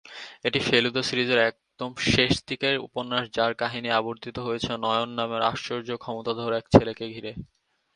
এটি 0.45 0.59
ফেলুদা 0.67 1.01
সিরিজের 1.03 1.39
একদম 1.43 1.91
শেষ 2.07 2.33
দিকের 2.47 2.75
উপন্যাস 2.87 3.23
যার 3.33 3.51
কাহিনী 3.61 3.89
আবর্তিত 3.91 4.35
হয়েছে 4.39 4.71
নয়ন 4.83 5.09
নামের 5.17 5.41
আশ্চর্য 5.51 5.89
ক্ষমতাধর 5.97 6.51
এক 6.53 6.65
ছেলেকে 6.73 7.05
ঘিরে। 7.13 7.31